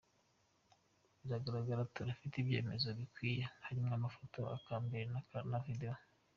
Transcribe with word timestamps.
Biragaragara, 1.21 1.89
turafise 1.95 2.35
ivyemeza 2.39 2.87
bikwiye 2.97 3.43
harimwo 3.65 3.93
amafoto 3.99 4.39
eka 4.57 4.75
mbere 4.85 5.05
na 5.51 5.59
Video. 5.67 5.95